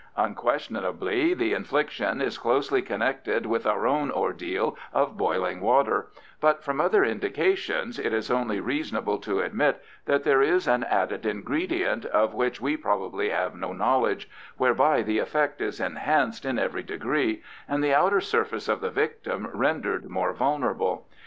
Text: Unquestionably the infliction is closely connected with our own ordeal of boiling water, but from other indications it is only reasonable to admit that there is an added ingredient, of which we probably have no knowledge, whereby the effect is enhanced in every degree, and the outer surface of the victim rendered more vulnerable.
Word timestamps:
Unquestionably 0.17 1.35
the 1.35 1.53
infliction 1.53 2.21
is 2.21 2.39
closely 2.39 2.81
connected 2.81 3.45
with 3.45 3.67
our 3.67 3.85
own 3.85 4.09
ordeal 4.09 4.75
of 4.91 5.15
boiling 5.15 5.59
water, 5.61 6.07
but 6.39 6.63
from 6.63 6.81
other 6.81 7.05
indications 7.05 7.99
it 7.99 8.11
is 8.11 8.31
only 8.31 8.59
reasonable 8.59 9.19
to 9.19 9.41
admit 9.41 9.79
that 10.05 10.23
there 10.23 10.41
is 10.41 10.67
an 10.67 10.83
added 10.85 11.23
ingredient, 11.27 12.03
of 12.05 12.33
which 12.33 12.59
we 12.59 12.75
probably 12.75 13.29
have 13.29 13.53
no 13.53 13.73
knowledge, 13.73 14.27
whereby 14.57 15.03
the 15.03 15.19
effect 15.19 15.61
is 15.61 15.79
enhanced 15.79 16.45
in 16.45 16.57
every 16.57 16.81
degree, 16.81 17.43
and 17.67 17.83
the 17.83 17.93
outer 17.93 18.21
surface 18.21 18.67
of 18.67 18.81
the 18.81 18.89
victim 18.89 19.47
rendered 19.53 20.09
more 20.09 20.33
vulnerable. 20.33 21.05